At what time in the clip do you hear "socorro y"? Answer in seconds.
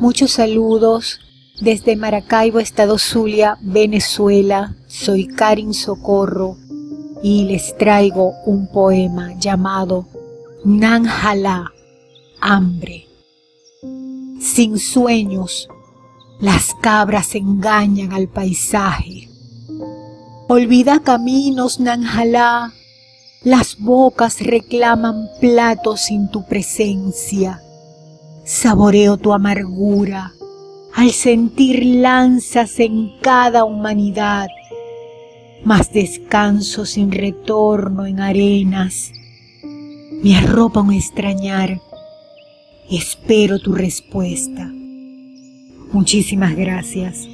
5.72-7.44